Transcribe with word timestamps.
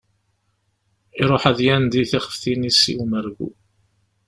Iruḥ 1.21 1.43
ad 1.51 1.59
yandi 1.65 2.03
tixeftin-is 2.09 2.81
i 2.91 2.93
umergu. 3.03 3.49